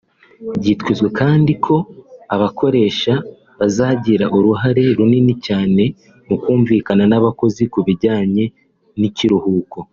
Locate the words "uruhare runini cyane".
4.37-5.83